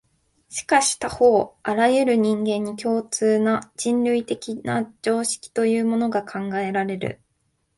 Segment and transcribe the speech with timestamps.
[0.49, 7.21] しかし他方、あらゆる人間に共通な、人類的な常識というものが考えられる。